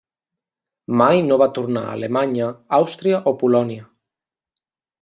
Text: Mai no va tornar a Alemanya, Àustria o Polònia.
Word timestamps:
Mai 1.01 1.21
no 1.25 1.37
va 1.41 1.49
tornar 1.57 1.83
a 1.89 1.93
Alemanya, 1.99 2.49
Àustria 2.79 3.23
o 3.33 3.35
Polònia. 3.45 3.87